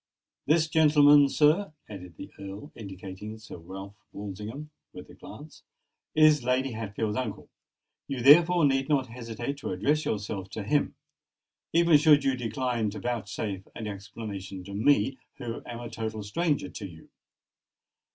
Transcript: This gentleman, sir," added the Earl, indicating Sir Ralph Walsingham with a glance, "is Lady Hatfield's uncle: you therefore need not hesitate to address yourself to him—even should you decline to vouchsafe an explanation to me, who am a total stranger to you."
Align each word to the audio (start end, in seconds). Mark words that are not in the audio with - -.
This 0.47 0.67
gentleman, 0.67 1.29
sir," 1.29 1.73
added 1.87 2.15
the 2.17 2.31
Earl, 2.39 2.71
indicating 2.73 3.37
Sir 3.37 3.59
Ralph 3.59 3.93
Walsingham 4.11 4.71
with 4.93 5.11
a 5.11 5.13
glance, 5.13 5.61
"is 6.15 6.43
Lady 6.43 6.71
Hatfield's 6.71 7.15
uncle: 7.17 7.51
you 8.07 8.19
therefore 8.23 8.65
need 8.65 8.89
not 8.89 9.05
hesitate 9.09 9.57
to 9.57 9.69
address 9.69 10.03
yourself 10.03 10.49
to 10.49 10.63
him—even 10.63 11.99
should 11.99 12.23
you 12.23 12.35
decline 12.35 12.89
to 12.89 12.99
vouchsafe 12.99 13.67
an 13.75 13.85
explanation 13.85 14.63
to 14.63 14.73
me, 14.73 15.19
who 15.37 15.61
am 15.67 15.79
a 15.79 15.87
total 15.87 16.23
stranger 16.23 16.69
to 16.69 16.87
you." 16.89 17.07